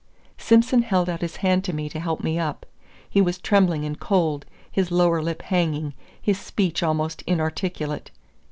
Simson 0.39 0.81
held 0.81 1.07
out 1.09 1.21
his 1.21 1.35
hand 1.45 1.63
to 1.63 1.73
me 1.73 1.87
to 1.87 1.99
help 1.99 2.23
me 2.23 2.39
up. 2.39 2.65
He 3.07 3.21
was 3.21 3.37
trembling 3.37 3.85
and 3.85 3.99
cold, 3.99 4.47
his 4.71 4.89
lower 4.89 5.21
lip 5.21 5.43
hanging, 5.43 5.93
his 6.19 6.39
speech 6.39 6.81
almost 6.81 7.21
inarticulate. 7.27 8.09